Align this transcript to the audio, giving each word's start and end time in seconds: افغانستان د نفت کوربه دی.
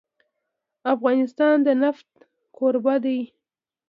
افغانستان 0.93 1.55
د 1.65 1.67
نفت 1.83 2.09
کوربه 2.57 2.95
دی. 3.03 3.19